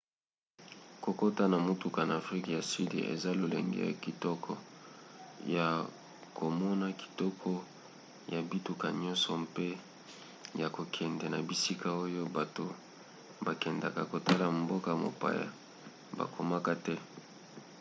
[1.03, 4.51] kokota na motuka na afrika ya sud eza lolenge ya kitoko
[5.55, 5.67] ya
[6.37, 7.51] komona kitoko
[8.33, 9.67] ya bituka nyonso mpe
[10.61, 12.65] ya kokende na bisika oyo bato
[13.45, 15.47] bakendaka kotala mboka-mopaya
[16.17, 16.95] bakomaka te